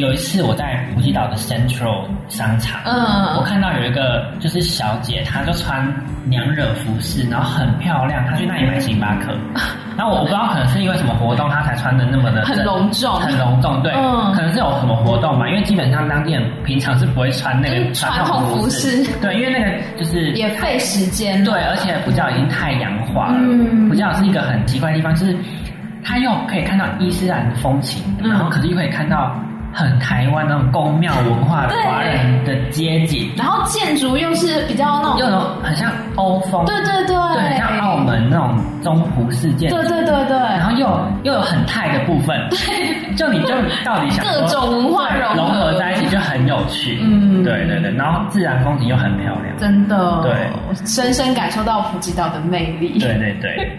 [0.01, 5.86] 有一次我在普吉岛的 Central 商场，嗯，我看到有一个就是小姐，她就穿
[6.25, 9.36] 娘惹服饰，然后很漂亮，她去那里买星巴克。
[9.97, 13.81] 然后我我不知道，可能是因为什么活动，他才穿的那么的很隆重，很隆重。
[13.81, 13.91] 对，
[14.34, 19.03] 可能是有什么活动吧，因为基本上当地人平常是不会穿那个传统服饰。
[19.21, 21.43] 对，因为那个就是也费时间。
[21.43, 23.36] 对，而且普吉岛已经太洋化了。
[23.38, 25.36] 嗯，普吉岛是一个很奇怪的地方，就是
[26.03, 29.36] 他又可以看到伊斯兰的风情，然后可是又可以看到。
[29.75, 40.88] 很台湾那种宫庙文化的华人的街景，然后建筑又是比较那种，又有很像欧风，对对对，对，像澳门那种中葡式建筑，对对对对，然后又
[41.23, 43.49] 又有很泰的部分，对，就你就
[43.83, 50.31] 到底想各种文化融融合在一起就很有趣，嗯，对对对，然后自然风景又很漂亮，真的，对，
[50.69, 53.77] 我深深感受到普吉岛的魅力，对对对。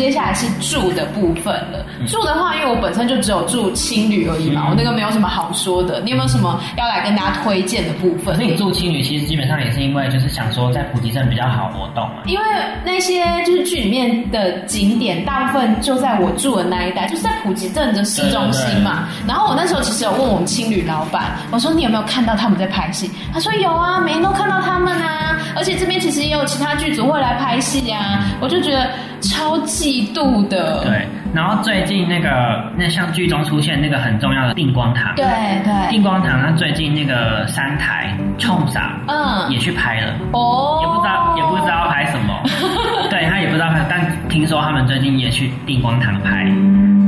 [0.00, 1.84] 接下来是住的部分了。
[2.06, 6.00] 住的话，因为我本身就只有住青旅而已嘛，我那个没有什么好说的。
[6.00, 8.34] 你有没有什么要来跟大家推荐的部分？
[8.34, 12.22] 所以你住青旅，其实基本上也是因为就是想说在普吉镇比较好活动嘛。
[12.24, 12.44] 因为
[12.82, 19.06] 那些就是剧里面的景点，大部分就在我住的那一带，就是在普吉镇的市中心嘛。
[19.28, 23.10] 然后我那时候其实有问我们青旅老板，我说你有没有看到他们在拍戏？
[23.34, 25.36] 他说有啊，每天都看到他们啊。
[25.56, 28.24] 而且这边其实也有其他剧组会来拍戏啊。
[28.40, 28.88] 我就觉得
[29.20, 30.82] 超嫉妒的。
[30.84, 31.06] 对。
[31.32, 35.24] 然后最近那个那像剧中出现那个很重要的定光堂，对
[35.62, 42.34] 对，定光堂，他最近那个三台冲啥，嗯，也去拍了，哦，也不知道也不知道拍什么，
[43.10, 46.44] 对他也不知道拍，但听说他们最近也去定光堂拍，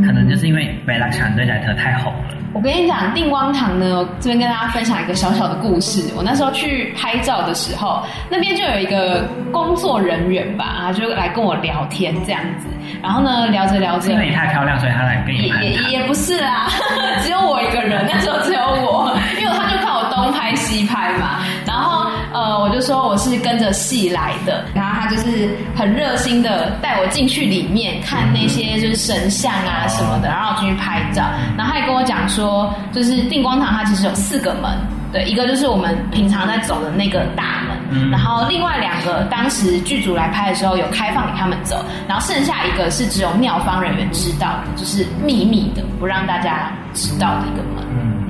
[0.03, 2.35] 可能就是因为贝拉强对仔特太红了。
[2.55, 6.13] 我跟你讲，定光堂呢，这边跟大家分享一个小小的故事。
[6.15, 12.67] 我那时候去拍照的时候，那边就有一个工作人员吧，就来跟我聊天这样子。
[13.03, 15.63] 然后呢，聊着聊着，因为你太漂亮，所以他来跟你拍。
[15.63, 16.69] 也也不是啦，
[17.25, 21.39] 只有我一个人，那时候只有我，因为他就看我东拍西拍嘛。
[21.67, 31.23] 然后呃，我就说我是跟着戏来的，然后他就是很热心的带我进去里面看那些就是神像啊什么的，然后我进去拍照。
[31.57, 34.71] 然后他也跟我讲说，就是定光堂它其实有四个门。
[35.13, 47.85] 对，一个就是我们平常在走的那个大门，嗯、然后另外两个当时剧组来拍的时候有开放给他们走，然后剩下一个是只有庙方人员知道的，就是秘密的，不让大家知道的一个门。
[47.91, 48.22] 嗯，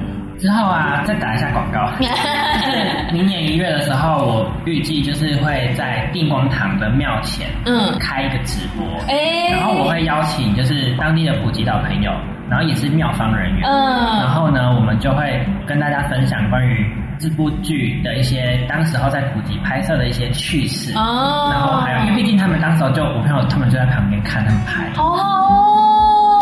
[0.43, 2.05] 之后啊，再打一下广告，就
[2.69, 12.13] 是明年一月的时候，我预计就是会在定光堂的庙前，嗯，开一个直播，哎，然后我会邀请就是当地的普吉岛朋友。
[12.51, 16.87] 然后也是庙方人员，嗯，然后呢，我们就会跟大家分享关于
[17.19, 20.93] 这部剧的一些当时候在普吉拍摄的一些趣事。
[20.95, 25.72] 哦，然后还有，因为毕竟他们当时候就我朋友他们就在旁边看他们拍，哦，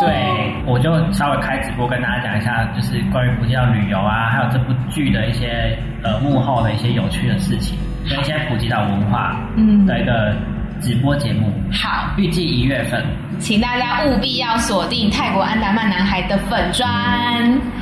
[0.00, 10.34] 对，我就稍微开直播跟大家讲一下，就是关于普吉岛旅游啊，还有这部剧的一些呃幕后的一些有趣的事情，跟一些普吉岛文化嗯的一个。
[10.80, 11.52] 直播节目。
[11.70, 13.04] 好，预计一月份，
[13.38, 16.88] 请大家务必要锁定泰国安达曼男孩的粉砖。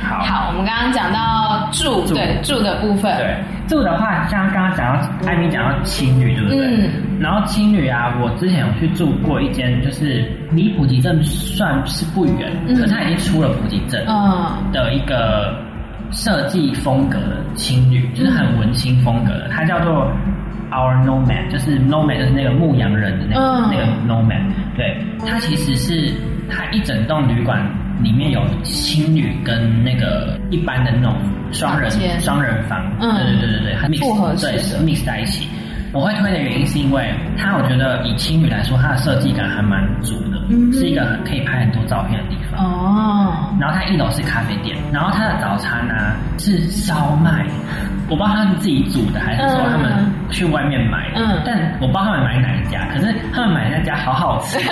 [0.03, 3.15] 好，好，我们刚刚讲到住，住对住的部分。
[3.15, 3.37] 对
[3.69, 6.67] 住的话，像刚刚讲到艾米讲到青旅，对不对？
[6.67, 6.89] 嗯。
[7.19, 14.05] 然后青旅啊，我之前有去住过一间，就是离普吉镇算是不远，嗯、可是它已经出了普吉镇
[14.73, 15.55] 的一个
[16.11, 20.11] 设计风格的青旅，就是很文青风格的，它叫做。
[20.71, 24.39] Our Nomad 就是 Nomad 就是那个牧羊人的那个、嗯、那个 Nomad，
[24.77, 26.13] 对，它其实是
[26.47, 27.59] 它一整栋旅馆
[28.01, 31.15] 里面有青旅跟那个一般的那种
[31.51, 31.89] 双人
[32.21, 35.47] 双人房，嗯，对对对对对，它 mix 对 mix 在一起。
[35.91, 42.63] 我会推的原因是因为它，我觉得以青旅来说，它的设计感还蛮足的，嗯、是一个可以拍很多照片的地方。
[42.63, 47.43] 哦，然后它一楼是咖啡店，然后它的早餐呢、啊、是烧麦。
[48.07, 49.91] 我不知道他们自己煮的，还是说他们
[50.29, 51.21] 去外面买的。
[51.21, 54.59] 嗯，但我不知道他们买哪一家，可是他们买的那家好好吃。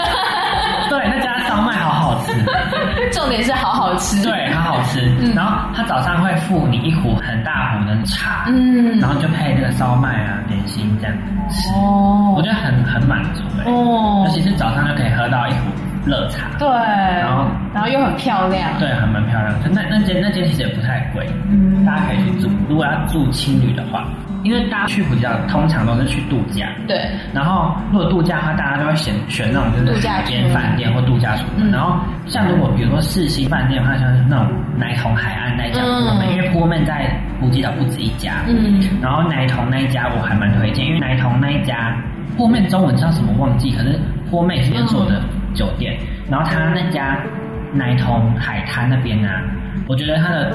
[0.90, 2.34] 对，那家烧麦好好吃。
[3.12, 4.22] 重点是好好吃。
[4.24, 5.02] 对，好好吃。
[5.22, 11.70] 嗯、然后他早上会付你一壶很大壶的茶，嗯，然后就配那个烧麦啊、点心这样子吃。
[11.74, 13.64] 哦，我觉得很很满足哎。
[13.66, 15.58] 哦，尤其是早上就可以喝到一壶
[16.08, 16.48] 热茶。
[16.58, 18.72] 对，然后然后又很漂亮。
[18.80, 19.54] 对，还蛮漂亮。
[19.72, 22.50] 那那间那间其实也不太贵，嗯，大家可以去住。
[22.70, 24.08] 如果要住青旅的话，
[24.44, 27.10] 因为大家去普吉岛通常都是去度假，对。
[27.34, 31.48] 然后如果度假的话，大家都会选选那种就是海边饭店或度假村。
[31.58, 38.44] 嗯、然后像如果比如说四星饭店的话，像是那种奶桶海岸那家铺面，嗯、因为波面在普吉岛不止一家。
[38.48, 38.82] 嗯。
[39.02, 41.96] 然后奶桶那一家我还蛮推荐，因为奶桶那一家
[42.38, 45.22] 波面中文叫什么忘记，可是波面是连锁的
[45.58, 45.98] 酒店。
[46.30, 47.18] 然后他那家
[47.74, 49.42] 奈通海滩那边呢、啊，
[49.88, 50.52] 我觉得它的。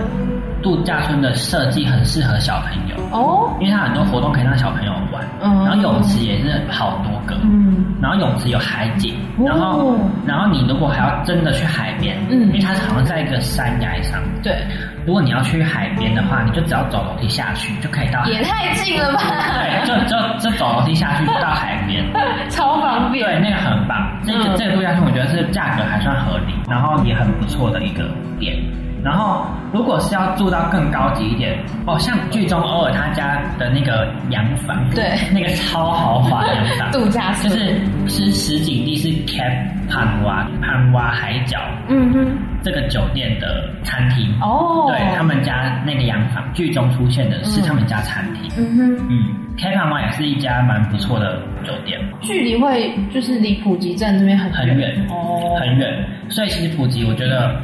[0.63, 9.13] 度假村的设计很适合小朋友哦，因为它很多活动可以让小朋友玩，嗯，然后泳池也是好多个，嗯，然后泳池有海景，
[9.45, 14.65] 然后然后你如果还要真的去海边，嗯，因为它是好像在一个山崖上，对，
[15.05, 19.21] 如果你要去海边的话，你就只要走楼梯下去就可以到，也太近了吧？
[19.59, 22.05] 对，就就就走楼梯下去就到海边，
[22.51, 28.57] 超方便，对，那个很棒，这个这个度假村我觉得是价格还算合理，然后也很不错的一个点。
[29.05, 37.51] 然后，如果是要住到更高级一点，哦，像剧中偶尔他家的那个洋房，对，那个超豪华洋房，度假村。
[37.51, 39.53] 就是是实景地是 Cap
[39.91, 42.27] 潘瓦潘瓦海角，嗯哼，
[42.63, 44.33] 这个酒店的餐厅。
[44.41, 48.77] 哦，对他们家那个洋房，剧中出现的是他们家餐厅，嗯。
[48.77, 49.25] 哼，嗯
[49.59, 55.93] ，Cap 潘瓦也是一家蛮不错的酒店，距离会就是离普吉镇这边很很远哦，很远，
[56.29, 57.57] 所以其实普吉我觉得。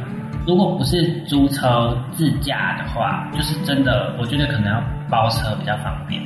[0.49, 6.19] 如果不是租车自驾的话，就是真的，我觉得可能要包车比较方便。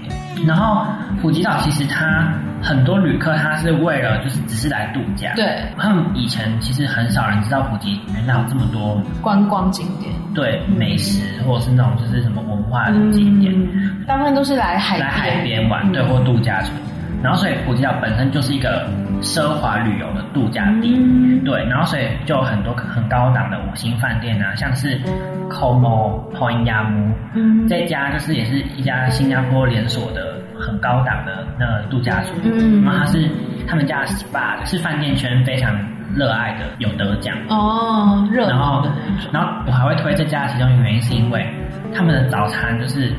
[0.47, 0.85] 然后
[1.21, 16.73] 普吉岛其实它很多旅客他是为了就是只是来度假，对，他们以前其实很少人知道普吉原来有这么多观光景点，对，美食或者是那种就是什么文化的景点，嗯、大部分都是来海来海边玩，对，或度假村。
[17.21, 18.87] 然后所以普吉岛本身就是一个
[19.23, 24.99] 奢华旅游的度假地，嗯、对，然后所以就有很多很高档的五星饭店啊，像是
[25.49, 33.29] Como Ponyamu，嗯，这家就是也是一家新加坡连锁的很高档的那个度假村，嗯，然后它是
[33.67, 35.73] 他们家的 SPA 是饭店圈非常
[36.13, 38.85] 热爱的，有得奖哦，热，然后
[39.31, 41.47] 然后我还会推这家，其中一个原因是因为
[41.95, 43.13] 他们的早餐就是。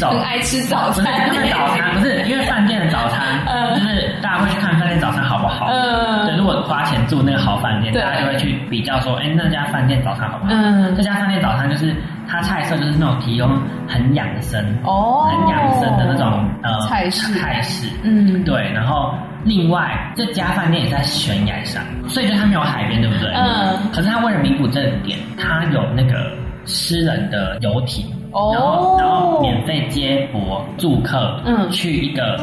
[0.00, 3.44] 很爱吃早餐，不是因为早餐，不是因为饭店的早餐，
[3.76, 5.22] 就是大家会去看饭店早餐
[5.56, 5.66] 好。
[5.72, 10.52] 嗯，所以如果花钱住那个好饭店，大家就会去比较说，哎，那家饭店早餐好不好？
[10.52, 11.94] 嗯，这家饭店早餐就是
[12.28, 13.48] 它菜色就是那种提供
[13.88, 17.88] 很养生哦，很养生的那种呃菜式菜式。
[18.02, 18.70] 嗯，对。
[18.72, 19.14] 然后
[19.44, 23.32] 另外这家饭店也在悬崖上，所以就它没有海边，对不对？
[23.34, 23.76] 嗯。
[23.92, 26.32] 可是它为了弥补这一点，它有那个
[26.64, 28.04] 私人的游艇。
[28.52, 32.38] 然后，然后免费接驳住客，嗯，去一个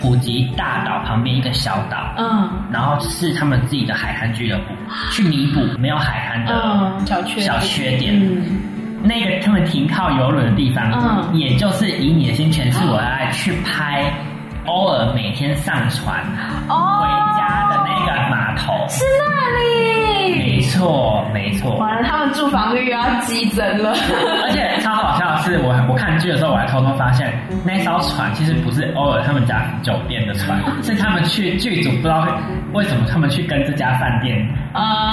[0.00, 4.74] 普吉大岛旁边一个小岛，嗯，然后是他们自己的海滩俱乐部，
[5.12, 8.14] 去弥补没有海滩的小缺小缺点。
[8.14, 8.60] 嗯，
[9.02, 14.12] 那个他们停靠游轮的地方，嗯，也就是以你的心诠释我爱去拍，
[14.66, 16.24] 偶尔每天上船
[16.66, 18.12] 回家的那个
[18.88, 20.36] 是那里。
[20.36, 21.76] 没错，没错。
[21.76, 23.90] 完了，他们住房率要激增了。
[24.44, 27.32] 而且超好笑的是，我我看剧的时候，我还偷偷发现，
[27.64, 32.26] 那艘船其实不是偶尔他们家酒店的船， 是他们去剧组不知道
[32.72, 34.36] 为什么他们去跟这家饭店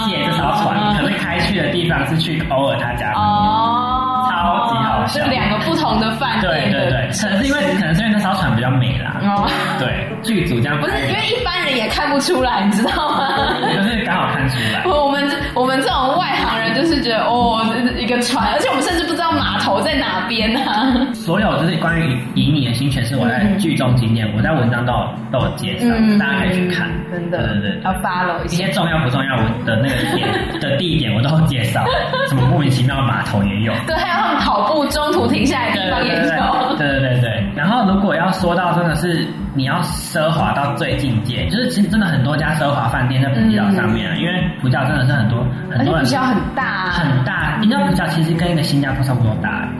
[0.08, 3.14] 借这艘船，可是开去的地方是去偶尔他家。
[3.14, 6.52] 哦，超级好好笑，就两个不同的饭店。
[6.52, 9.20] 对对对，可能是因为可能是因为那艘船比较美啦。
[9.24, 9.48] 哦，
[9.80, 13.28] 对，剧组这样不是因为一般人也看不出来，你知道吗？
[13.76, 14.84] 就是刚好看出来。
[14.86, 17.64] 我们我们这种外行人就是觉得哦，
[17.98, 21.08] 一个船，而且我们甚至不知道码头在哪边啊。
[21.14, 25.88] 所有就是关于以你的心诠释我在剧中经验，我在文章都有都有介绍，
[26.20, 26.90] 大家可以去看。
[27.12, 30.28] 真的，对对对，要 follow 一些重要不重要我的那个点
[30.60, 31.84] 的地点，我都会介绍。
[32.28, 36.76] 什么莫名其妙的码头也有，对，还有他们跑步中途停下来的地方也有。
[36.78, 37.44] 对对对对。
[37.56, 46.04] 然后如果要说到真的是你要奢华到最境界，就是其实真的很多家奢华饭店在普吉岛上面啊，因为普吉岛真的是很多很多人。
[46.04, 47.58] 普吉岛很大，很大。
[47.62, 49.68] 你知道普吉岛其实跟一个新加坡差不多大。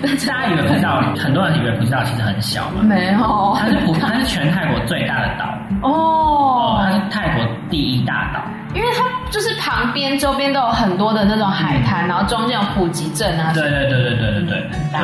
[0.00, 2.82] 大家以为普吉岛， 很多人以为普吉岛其实很小嘛？
[2.82, 5.44] 没有，它是普，它是全泰国最大的岛。
[5.82, 8.40] 哦，它是泰国第一大岛，
[8.74, 13.52] 因为它就是旁边周边都有很多的那种海滩，然后中间有普吉镇啊。
[13.52, 15.00] 对对对对对对对，很大。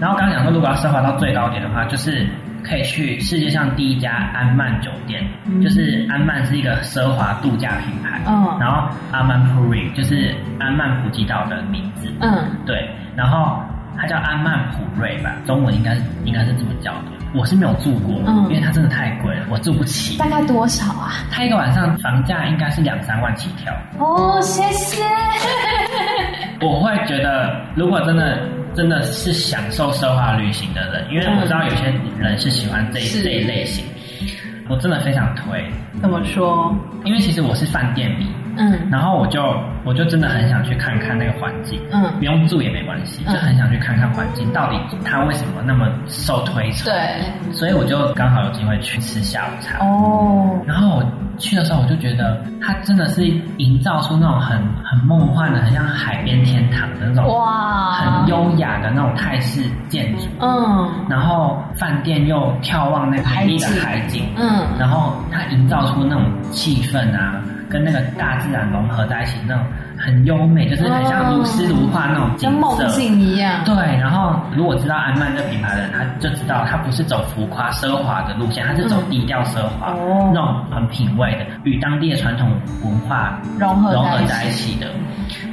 [0.00, 2.26] 然后刚刚讲说，如果要奢华到最高点的话，就是
[2.62, 5.24] 可以去世界上第一家安曼酒店，
[5.62, 8.20] 就是安曼是一个奢华度假品牌。
[8.26, 12.12] 嗯，然后阿曼普瑞就是安曼普吉岛的名字。
[12.20, 13.62] 嗯，对，然后。
[13.98, 15.96] 它叫安曼普瑞吧，中文应该
[16.26, 17.15] 应该是这么叫的。
[17.36, 20.16] 我是没有住过，嗯，因为它真的太贵了，我住不起。
[20.16, 21.12] 大概多少啊？
[21.30, 23.72] 它一个晚上房价应该是两三万起跳。
[23.98, 25.02] 哦，谢谢。
[26.60, 28.38] 我会觉得，如果真的
[28.74, 33.84] 真的是享受奢华旅行的人，因为我知道有些人是喜欢这这一类型，
[34.68, 35.62] 我真的非常推。
[36.00, 36.74] 怎么说？
[37.04, 38.26] 因为其实我是饭店迷。
[38.56, 39.42] 嗯，然后我就
[39.84, 46.92] 我就真的很想去看看那个环境，嗯，不用住也没关系，就很想去看看环境到底它为什么那么受推崇。
[46.92, 49.84] 对，所以我就刚好有机会去吃下午茶。
[49.84, 51.04] 哦，然后我
[51.38, 53.26] 去的时候，我就觉得它真的是
[53.58, 60.22] 营造出那种很很梦幻的，很像海边天堂的那种哇，很优雅的那种泰式建筑。
[60.40, 67.40] 嗯，然后饭店又眺望那个美丽的海景，嗯，然后它营造出那种气氛啊。
[67.68, 69.64] 跟那个大自然融合在一起，那种
[69.98, 73.64] 很优美，就是很像如诗如画那种景色，像梦境一样。
[73.64, 82.50] 对，然后如果知道安曼这品牌的人，他就知道他不是走浮夸奢华的路线，他是走低调奢华，嗯、那种很品味的，与当地的传统
[82.84, 84.86] 文化融合融合在一起的。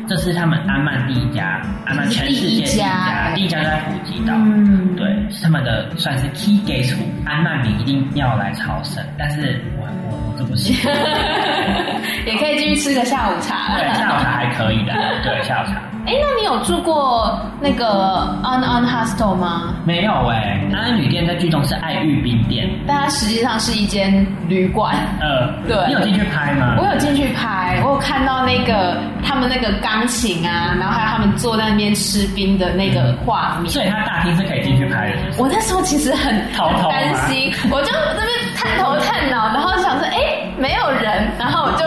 [0.07, 4.33] 这是他们安曼第一家，安曼全世界第一家，第一家在普吉岛。
[4.35, 6.93] 嗯，对，是他们的算是 key gate，
[7.25, 10.75] 安曼你一定要来朝圣，但是我我我这不行。
[12.25, 13.77] 也可以继续吃个下午茶。
[13.77, 14.93] 对，下午茶还可以的。
[15.23, 15.81] 对，下午茶。
[16.05, 19.73] 哎，那你有住过那个 On On Hostel 吗？
[19.85, 24.97] 没有哎，安安旅店在剧中是爱玉冰店，但它实际上是一间旅馆。
[25.21, 25.77] 呃，对。
[25.87, 26.75] 你有进去拍吗？
[26.77, 33.71] 我有进去拍，我有看到那个他们那个钢琴啊，然后还有他们坐在那边吃冰的那个画面。
[33.71, 35.17] 所以它大厅是可以进去拍的。
[35.37, 40.17] 我那时候其实很担心，我就那边探头探脑，然后想说，哎，
[40.57, 41.83] 没有人，然后我就。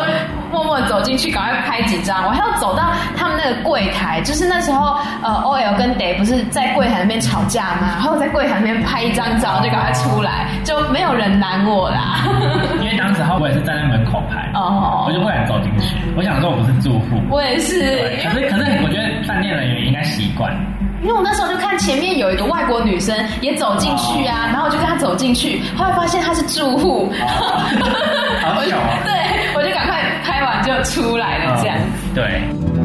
[0.56, 2.24] 默默走进去，赶快拍几张。
[2.24, 7.88] 我还要走到他们那个柜台，就是那时候，呃，OL 跟 Day 不是在柜台那边吵架吗？
[7.96, 12.24] 然后在柜台那边拍一张照，就赶快出来，就没有人拦我啦。
[12.80, 15.94] 因为当时候我也是站在门口拍，哦，我就不敢走进去。
[16.16, 17.76] 我想说我不是住户，我也是。
[18.24, 20.50] 可是可是，我觉得饭店人员应该习惯，
[21.02, 27.12] 因为我那时候就看前面有一个外国女生也走进去啊，然后我就跟她走进去，后来发现她是住户，
[28.40, 28.96] 好巧啊！
[29.04, 29.12] 对，
[29.54, 30.00] 我就赶快。
[30.36, 32.14] 拍完就出来了，这样子。
[32.14, 32.75] 对。